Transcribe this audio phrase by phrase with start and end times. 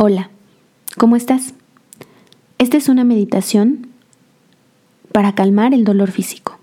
[0.00, 0.30] Hola,
[0.96, 1.54] ¿cómo estás?
[2.58, 3.88] Esta es una meditación
[5.10, 6.56] para calmar el dolor físico.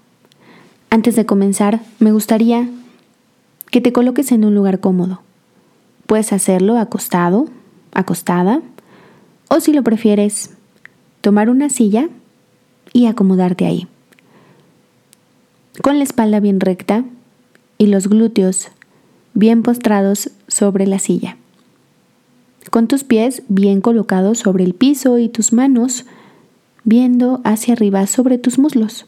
[0.89, 2.70] Antes de comenzar, me gustaría
[3.71, 5.20] que te coloques en un lugar cómodo.
[6.08, 7.50] Puedes hacerlo acostado,
[7.92, 8.62] acostada,
[9.49, 10.52] o si lo prefieres,
[11.20, 12.08] tomar una silla
[12.94, 13.90] y acomodarte ahí.
[15.83, 17.04] Con la espalda bien recta
[17.77, 18.70] y los glúteos
[19.34, 21.36] bien postrados sobre la silla
[22.72, 26.06] con tus pies bien colocados sobre el piso y tus manos
[26.84, 29.06] viendo hacia arriba sobre tus muslos.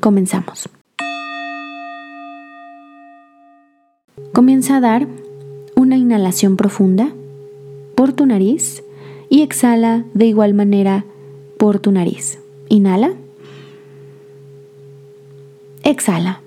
[0.00, 0.68] Comenzamos.
[4.32, 5.06] Comienza a dar
[5.76, 7.12] una inhalación profunda
[7.94, 8.82] por tu nariz
[9.28, 11.04] y exhala de igual manera
[11.58, 12.38] por tu nariz.
[12.68, 13.12] Inhala.
[15.82, 16.40] Exhala.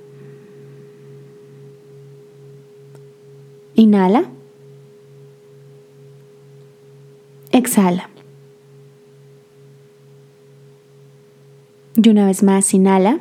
[3.76, 4.26] Inhala.
[7.52, 8.10] Exhala.
[11.96, 13.20] Y una vez más, inhala.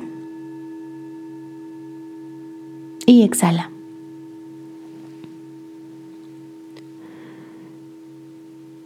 [3.05, 3.69] Y exhala.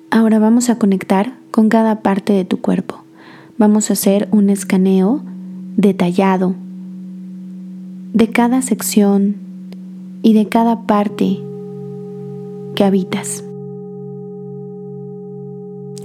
[0.09, 3.03] Ahora vamos a conectar con cada parte de tu cuerpo.
[3.57, 5.21] Vamos a hacer un escaneo
[5.77, 6.55] detallado
[8.13, 9.35] de cada sección
[10.23, 11.39] y de cada parte
[12.77, 13.43] que habitas.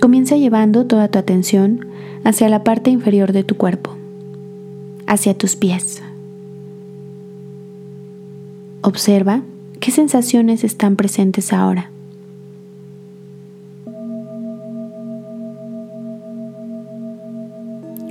[0.01, 1.85] Comienza llevando toda tu atención
[2.25, 3.95] hacia la parte inferior de tu cuerpo,
[5.07, 6.03] hacia tus pies.
[8.81, 9.43] Observa
[9.81, 11.91] qué sensaciones están presentes ahora.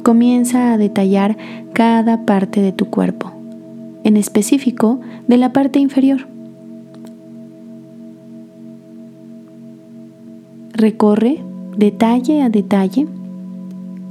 [0.04, 1.36] Comienza a detallar
[1.74, 3.32] cada parte de tu cuerpo,
[4.04, 6.28] en específico de la parte inferior.
[10.82, 11.38] Recorre
[11.78, 13.08] detalle a detalle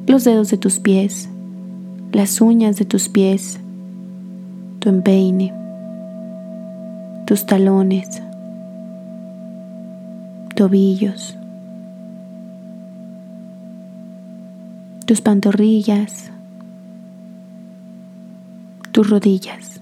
[0.07, 1.29] los dedos de tus pies,
[2.13, 3.59] las uñas de tus pies,
[4.79, 5.53] tu empeine,
[7.27, 8.23] tus talones,
[10.55, 11.37] tobillos,
[15.07, 16.31] tus pantorrillas,
[18.93, 19.81] tus rodillas.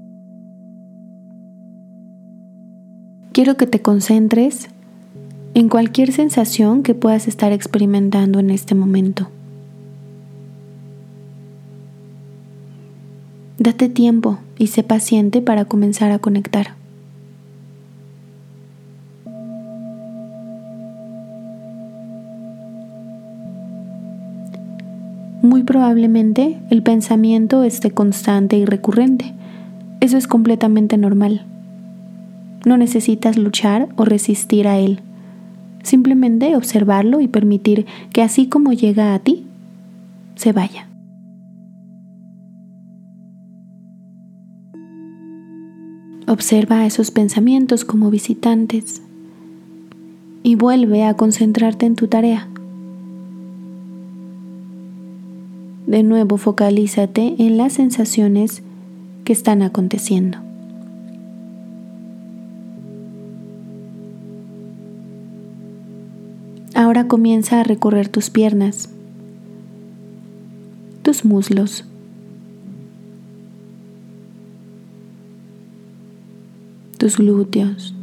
[3.32, 4.71] Quiero que te concentres
[5.58, 9.28] en cualquier sensación que puedas estar experimentando en este momento.
[13.58, 16.74] Date tiempo y sé paciente para comenzar a conectar.
[25.42, 29.34] Muy probablemente el pensamiento esté constante y recurrente.
[29.98, 31.44] Eso es completamente normal.
[32.64, 35.00] No necesitas luchar o resistir a él.
[35.83, 39.47] Simplemente observarlo y permitir que así como llega a ti,
[40.34, 40.89] se vaya.
[46.27, 49.00] Observa esos pensamientos como visitantes
[50.43, 52.49] y vuelve a concentrarte en tu tarea.
[55.87, 58.62] De nuevo focalízate en las sensaciones
[59.25, 60.47] que están aconteciendo.
[66.88, 68.88] Ahora comienza a recorrer tus piernas,
[71.03, 71.84] tus muslos,
[76.97, 77.94] tus glúteos.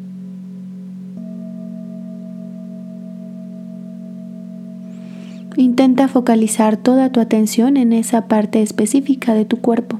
[5.58, 10.00] Intenta focalizar toda tu atención en esa parte específica de tu cuerpo.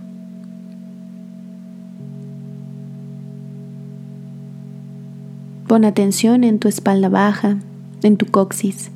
[5.68, 7.58] Pon atención en tu espalda baja,
[8.04, 8.92] en tu coxis.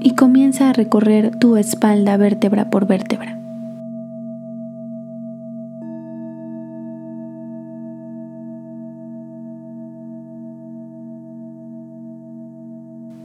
[0.00, 3.38] Y comienza a recorrer tu espalda vértebra por vértebra.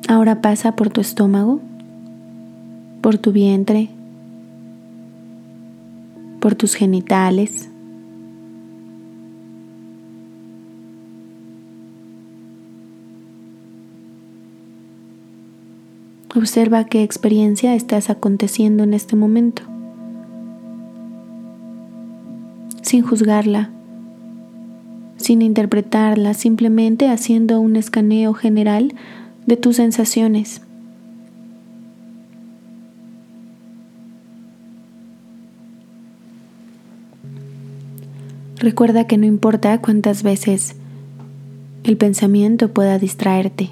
[0.10, 1.60] Ahora pasa por tu estómago,
[3.01, 3.89] por tu vientre,
[6.39, 7.69] por tus genitales,
[16.38, 19.63] Observa qué experiencia estás aconteciendo en este momento,
[22.84, 23.72] sin juzgarla,
[25.16, 28.94] sin interpretarla, simplemente haciendo un escaneo general
[29.48, 30.62] de tus sensaciones.
[38.57, 40.75] Recuerda que no importa cuántas veces
[41.84, 43.72] el pensamiento pueda distraerte.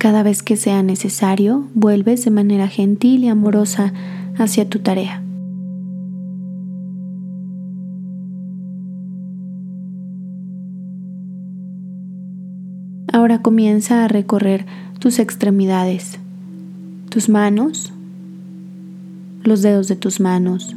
[0.00, 3.92] Cada vez que sea necesario, vuelves de manera gentil y amorosa
[4.34, 5.22] hacia tu tarea.
[13.12, 14.64] Ahora comienza a recorrer
[15.00, 16.18] tus extremidades,
[17.10, 17.92] tus manos,
[19.44, 20.74] los dedos de tus manos,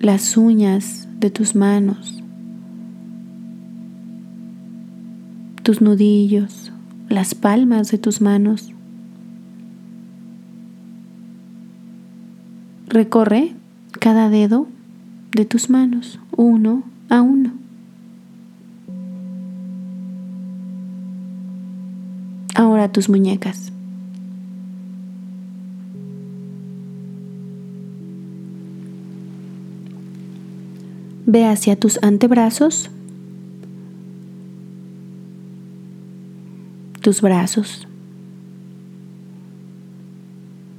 [0.00, 2.23] las uñas de tus manos,
[5.64, 6.70] tus nudillos,
[7.08, 8.70] las palmas de tus manos.
[12.86, 13.54] Recorre
[13.98, 14.68] cada dedo
[15.32, 17.52] de tus manos, uno a uno.
[22.54, 23.72] Ahora tus muñecas.
[31.24, 32.90] Ve hacia tus antebrazos,
[37.04, 37.86] tus brazos,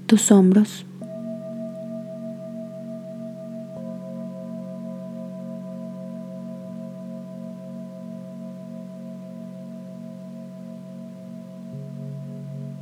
[0.08, 0.84] tus hombros.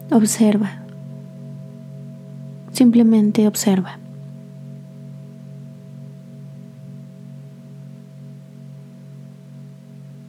[0.10, 0.72] Observa.
[2.72, 3.98] Simplemente observa.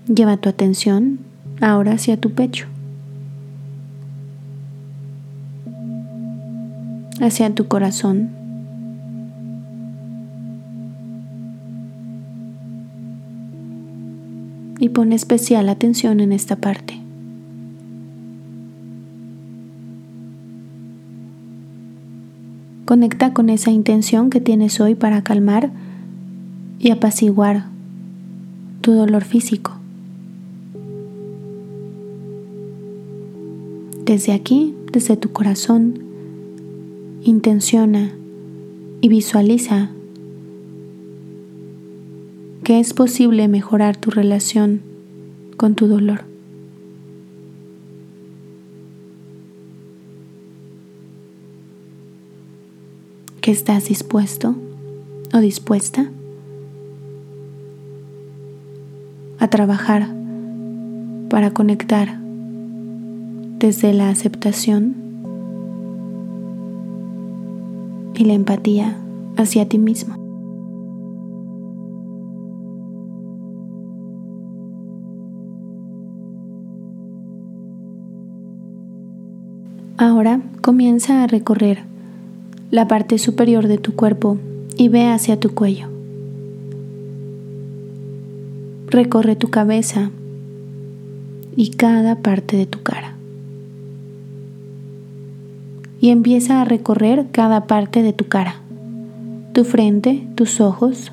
[0.08, 1.20] Lleva tu atención
[1.61, 2.74] ahora hacia tu pecho,
[7.20, 8.31] hacia tu corazón.
[14.78, 17.00] Y pon especial atención en esta parte.
[22.84, 25.70] Conecta con esa intención que tienes hoy para calmar
[26.78, 27.66] y apaciguar
[28.82, 29.72] tu dolor físico.
[34.05, 36.03] Desde aquí, desde tu corazón,
[37.25, 38.12] intenciona
[39.00, 39.91] y visualiza
[42.62, 44.82] que es posible mejorar tu relación
[45.56, 46.25] con tu dolor.
[53.41, 54.55] Que estás dispuesto
[55.32, 56.11] o dispuesta
[59.38, 60.09] a trabajar
[61.29, 62.19] para conectar
[63.59, 65.03] desde la aceptación
[68.16, 68.96] y la empatía
[69.37, 70.14] hacia ti mismo.
[79.96, 81.82] Ahora comienza a recorrer
[82.70, 84.38] la parte superior de tu cuerpo
[84.76, 85.88] y ve hacia tu cuello.
[88.88, 90.11] Recorre tu cabeza
[91.56, 93.13] y cada parte de tu cara
[96.04, 98.56] y empieza a recorrer cada parte de tu cara,
[99.54, 101.10] tu frente, tus ojos,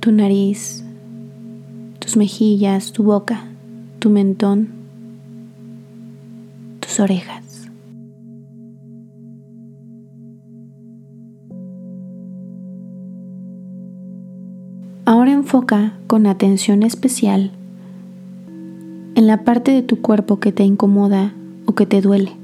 [0.00, 0.82] tu nariz,
[1.98, 3.44] tus mejillas, tu boca,
[3.98, 4.68] tu mentón,
[6.80, 7.68] tus orejas.
[15.04, 17.50] Ahora enfoca con atención especial
[19.14, 21.34] en la parte de tu cuerpo que te incomoda
[21.66, 22.43] o que te duele.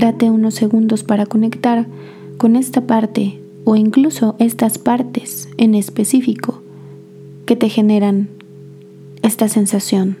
[0.00, 1.86] Date unos segundos para conectar
[2.38, 6.62] con esta parte o incluso estas partes en específico
[7.44, 8.30] que te generan
[9.20, 10.16] esta sensación.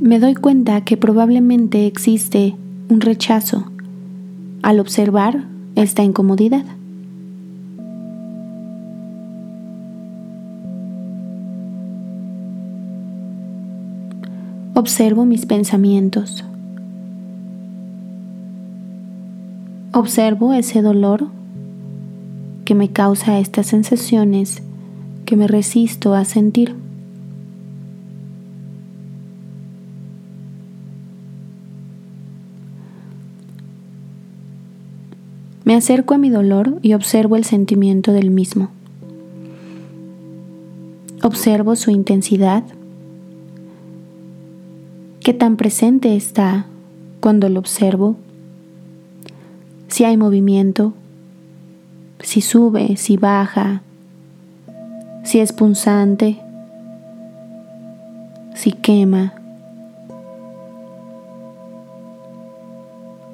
[0.00, 2.54] Me doy cuenta que probablemente existe
[2.88, 3.66] un rechazo
[4.62, 6.64] al observar esta incomodidad.
[14.86, 16.44] Observo mis pensamientos.
[19.94, 21.28] Observo ese dolor
[22.66, 24.62] que me causa estas sensaciones
[25.24, 26.76] que me resisto a sentir.
[35.64, 38.68] Me acerco a mi dolor y observo el sentimiento del mismo.
[41.22, 42.64] Observo su intensidad
[45.24, 46.66] qué tan presente está
[47.20, 48.14] cuando lo observo,
[49.88, 50.92] si hay movimiento,
[52.20, 53.80] si sube, si baja,
[55.22, 56.38] si es punzante,
[58.54, 59.32] si quema.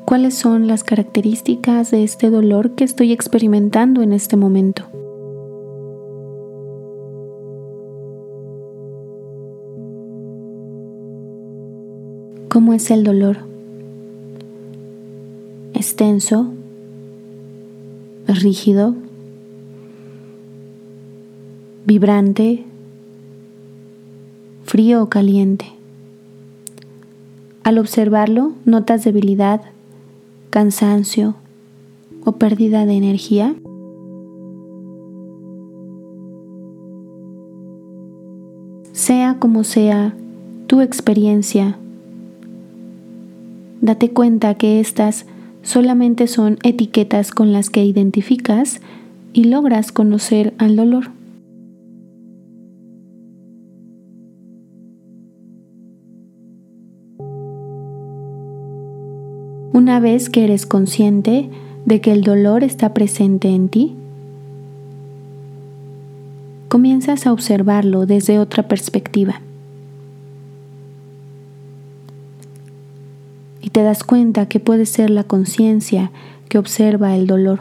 [0.05, 4.85] ¿Cuáles son las características de este dolor que estoy experimentando en este momento?
[12.61, 13.39] ¿Cómo es el dolor?
[15.73, 16.53] ¿Es tenso?
[18.29, 18.95] ¿Es rígido?
[21.87, 22.67] ¿Vibrante?
[24.65, 25.73] ¿Frío o caliente?
[27.63, 29.63] Al observarlo, ¿notas debilidad,
[30.51, 31.37] cansancio
[32.27, 33.55] o pérdida de energía?
[38.93, 40.15] Sea como sea
[40.67, 41.79] tu experiencia,
[43.81, 45.27] date cuenta que estas
[45.63, 48.81] solamente son etiquetas con las que identificas
[49.33, 51.11] y logras conocer al dolor.
[59.73, 61.49] Una vez que eres consciente
[61.87, 63.95] de que el dolor está presente en ti,
[66.69, 69.41] comienzas a observarlo desde otra perspectiva.
[73.73, 76.11] Te das cuenta que puede ser la conciencia
[76.49, 77.61] que observa el dolor.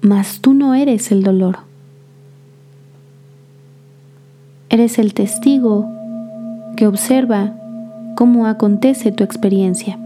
[0.00, 1.58] Mas tú no eres el dolor.
[4.68, 5.88] Eres el testigo
[6.76, 7.54] que observa
[8.16, 9.98] cómo acontece tu experiencia.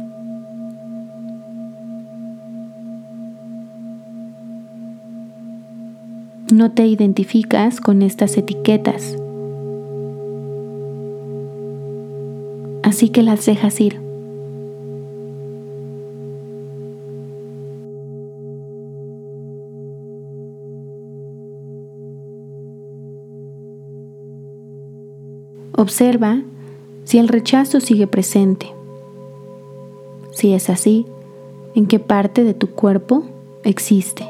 [6.52, 9.16] No te identificas con estas etiquetas
[13.00, 13.98] así que las dejas ir.
[25.74, 26.42] Observa
[27.04, 28.66] si el rechazo sigue presente.
[30.32, 31.06] Si es así,
[31.74, 33.24] ¿en qué parte de tu cuerpo
[33.64, 34.28] existe?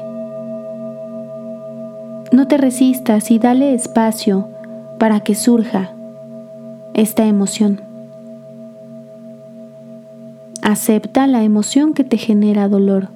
[2.31, 4.47] No te resistas y dale espacio
[4.97, 5.93] para que surja
[6.93, 7.90] esta emoción.
[10.71, 13.09] Acepta la emoción que te genera dolor.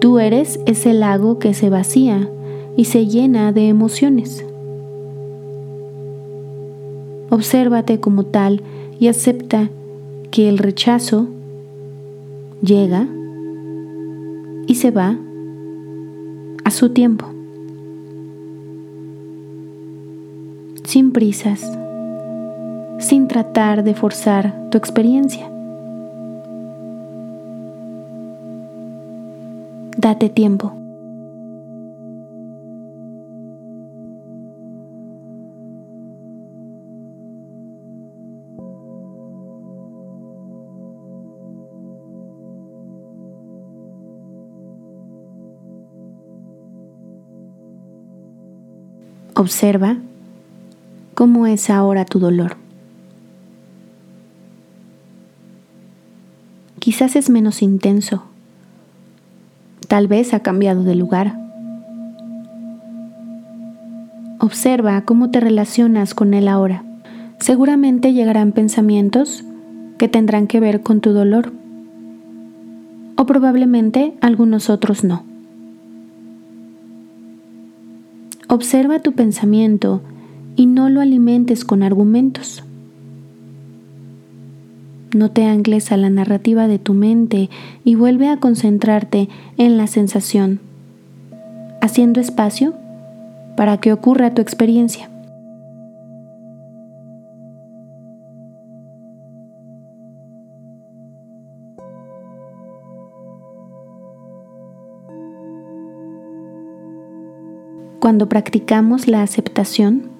[0.00, 2.28] Tú eres ese lago que se vacía
[2.76, 4.44] y se llena de emociones.
[7.30, 8.60] Obsérvate como tal
[8.98, 9.70] y acepta
[10.32, 11.28] que el rechazo
[12.62, 13.06] llega
[14.66, 15.16] y se va
[16.64, 17.39] a su tiempo.
[20.90, 21.60] Sin prisas,
[22.98, 25.48] sin tratar de forzar tu experiencia.
[29.96, 30.72] Date tiempo.
[49.36, 49.96] Observa
[51.20, 52.56] ¿Cómo es ahora tu dolor?
[56.78, 58.22] Quizás es menos intenso.
[59.86, 61.38] Tal vez ha cambiado de lugar.
[64.38, 66.84] Observa cómo te relacionas con él ahora.
[67.38, 69.44] Seguramente llegarán pensamientos
[69.98, 71.52] que tendrán que ver con tu dolor.
[73.16, 75.24] O probablemente algunos otros no.
[78.48, 80.00] Observa tu pensamiento
[80.60, 82.62] y no lo alimentes con argumentos.
[85.14, 87.48] No te ancles a la narrativa de tu mente
[87.82, 90.60] y vuelve a concentrarte en la sensación,
[91.80, 92.74] haciendo espacio
[93.56, 95.08] para que ocurra tu experiencia.
[107.98, 110.19] Cuando practicamos la aceptación,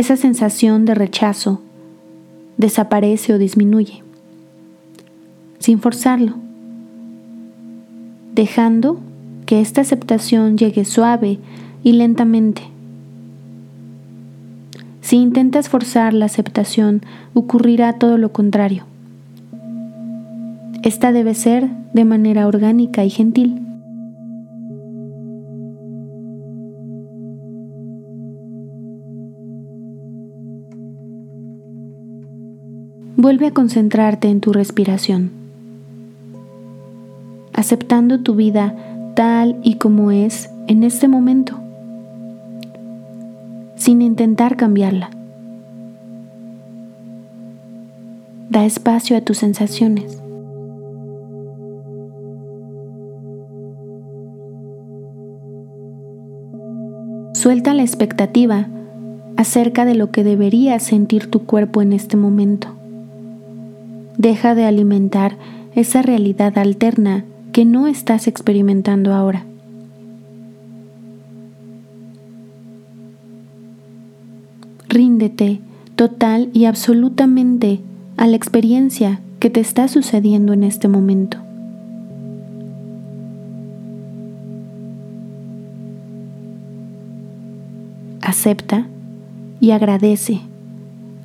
[0.00, 1.60] esa sensación de rechazo
[2.56, 4.02] desaparece o disminuye,
[5.58, 6.36] sin forzarlo,
[8.34, 8.98] dejando
[9.44, 11.38] que esta aceptación llegue suave
[11.84, 12.62] y lentamente.
[15.02, 17.02] Si intentas forzar la aceptación,
[17.34, 18.84] ocurrirá todo lo contrario.
[20.82, 23.69] Esta debe ser de manera orgánica y gentil.
[33.22, 35.30] Vuelve a concentrarte en tu respiración,
[37.52, 38.74] aceptando tu vida
[39.14, 41.60] tal y como es en este momento,
[43.76, 45.10] sin intentar cambiarla.
[48.48, 50.18] Da espacio a tus sensaciones.
[57.34, 58.68] Suelta la expectativa
[59.36, 62.79] acerca de lo que debería sentir tu cuerpo en este momento.
[64.20, 65.38] Deja de alimentar
[65.74, 67.24] esa realidad alterna
[67.54, 69.46] que no estás experimentando ahora.
[74.88, 75.60] Ríndete
[75.96, 77.80] total y absolutamente
[78.18, 81.38] a la experiencia que te está sucediendo en este momento.
[88.20, 88.86] Acepta
[89.60, 90.42] y agradece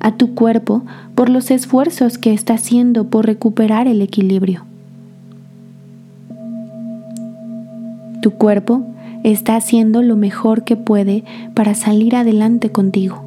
[0.06, 0.84] a tu cuerpo
[1.16, 4.64] por los esfuerzos que está haciendo por recuperar el equilibrio.
[8.22, 8.86] Tu cuerpo
[9.24, 13.24] está haciendo lo mejor que puede para salir adelante contigo.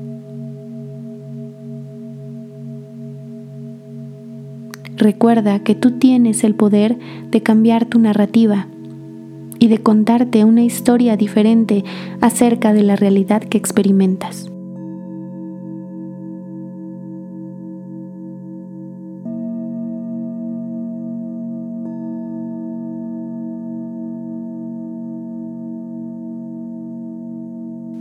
[4.96, 6.98] Recuerda que tú tienes el poder
[7.30, 8.68] de cambiar tu narrativa
[9.60, 11.84] y de contarte una historia diferente
[12.22, 14.50] acerca de la realidad que experimentas.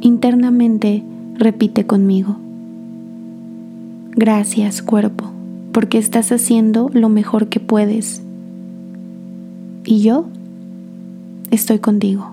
[0.01, 1.03] Internamente
[1.35, 2.37] repite conmigo.
[4.13, 5.31] Gracias cuerpo,
[5.73, 8.23] porque estás haciendo lo mejor que puedes.
[9.85, 10.27] Y yo
[11.51, 12.31] estoy contigo.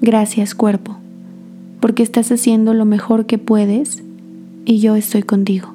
[0.00, 0.96] Gracias cuerpo,
[1.80, 4.02] porque estás haciendo lo mejor que puedes
[4.64, 5.74] y yo estoy contigo.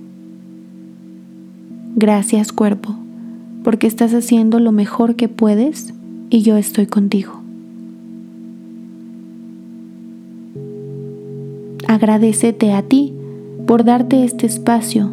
[1.96, 2.96] Gracias cuerpo,
[3.64, 5.94] porque estás haciendo lo mejor que puedes
[6.32, 7.43] y yo estoy contigo.
[11.94, 13.14] Agradecete a ti
[13.68, 15.12] por darte este espacio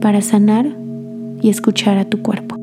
[0.00, 0.74] para sanar
[1.42, 2.56] y escuchar a tu cuerpo.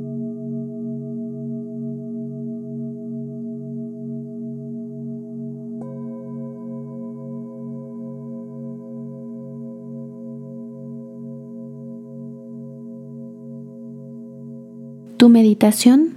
[15.18, 16.16] Tu meditación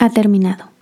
[0.00, 0.75] ha terminado.